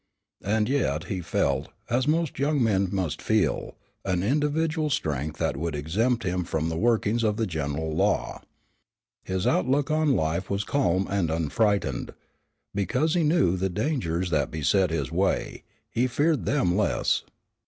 And 0.43 0.67
yet, 0.67 1.03
he 1.13 1.21
felt, 1.21 1.67
as 1.87 2.07
most 2.07 2.39
young 2.39 2.63
men 2.63 2.89
must 2.91 3.21
feel, 3.21 3.75
an 4.03 4.23
individual 4.23 4.89
strength 4.89 5.37
that 5.37 5.55
would 5.55 5.75
exempt 5.75 6.23
him 6.23 6.43
from 6.43 6.69
the 6.69 6.75
workings 6.75 7.23
of 7.23 7.37
the 7.37 7.45
general 7.45 7.95
law. 7.95 8.41
His 9.23 9.45
outlook 9.45 9.91
on 9.91 10.15
life 10.15 10.49
was 10.49 10.63
calm 10.63 11.07
and 11.07 11.29
unfrightened. 11.29 12.15
Because 12.73 13.13
he 13.13 13.21
knew 13.21 13.55
the 13.57 13.69
dangers 13.69 14.31
that 14.31 14.49
beset 14.49 14.89
his 14.89 15.11
way, 15.11 15.61
he 15.91 16.07
feared 16.07 16.45
them 16.47 16.75
less. 16.75 17.21